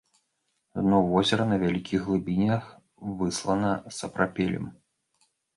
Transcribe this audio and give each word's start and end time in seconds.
Дно 0.83 0.99
возера 1.11 1.45
на 1.51 1.59
вялікіх 1.65 2.03
глыбінях 2.07 2.63
выслана 3.21 3.71
сапрапелем. 3.99 4.65